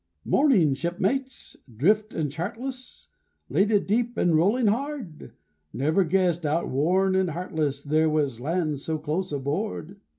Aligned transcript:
'Morning, 0.25 0.73
shipmates! 0.73 1.55
'Drift 1.77 2.15
and 2.15 2.31
chartless? 2.31 3.09
Laded 3.49 3.85
deep 3.85 4.17
and 4.17 4.35
rolling 4.35 4.65
hard? 4.65 5.33
Never 5.73 6.03
guessed, 6.03 6.43
outworn 6.43 7.13
and 7.13 7.29
heartless, 7.29 7.83
There 7.83 8.09
was 8.09 8.39
land 8.41 8.79
so 8.81 8.97
close 8.97 9.31
aboard? 9.31 9.97